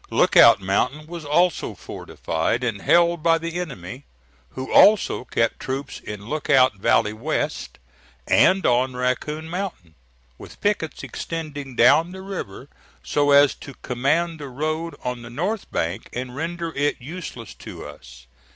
Lookout 0.09 0.59
Mountain 0.59 1.05
was 1.05 1.25
also 1.25 1.75
fortified 1.75 2.63
and 2.63 2.81
held 2.81 3.21
by 3.21 3.37
the 3.37 3.59
enemy, 3.59 4.05
who 4.53 4.73
also 4.73 5.25
kept 5.25 5.59
troops 5.59 5.99
in 5.99 6.25
Lookout 6.25 6.77
valley 6.77 7.13
west, 7.13 7.77
and 8.27 8.65
on 8.65 8.95
Raccoon 8.95 9.47
Mountain, 9.47 9.93
with 10.39 10.59
pickets 10.59 11.03
extending 11.03 11.75
down 11.75 12.13
the 12.13 12.23
river 12.23 12.67
so 13.03 13.29
as 13.29 13.53
to 13.61 13.75
command 13.83 14.39
the 14.39 14.49
road 14.49 14.95
on 15.03 15.21
the 15.21 15.29
north 15.29 15.71
bank 15.71 16.09
and 16.13 16.35
render 16.35 16.73
it 16.75 16.99
useless 16.99 17.53
to 17.53 17.85
us. 17.85 18.25